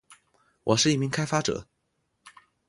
[0.63, 1.67] 我是一名开发者